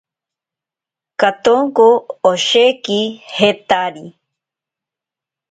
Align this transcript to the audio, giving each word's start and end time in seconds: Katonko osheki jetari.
Katonko 1.19 1.85
osheki 2.31 2.99
jetari. 3.37 4.05